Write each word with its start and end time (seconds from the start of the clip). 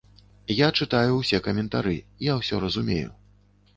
Я 0.59 0.69
чытаю 0.79 1.11
ўсе 1.19 1.41
каментары, 1.49 1.95
я 2.31 2.39
ўсё 2.41 2.63
разумею. 2.67 3.11